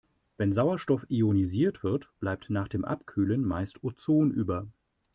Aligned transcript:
Wenn 0.37 0.51
Sauerstoff 0.51 1.05
ionisiert 1.09 1.83
wird, 1.83 2.09
bleibt 2.19 2.49
nach 2.49 2.67
dem 2.67 2.85
Abkühlen 2.85 3.45
meist 3.45 3.83
Ozon 3.83 4.31
über. 4.31 4.65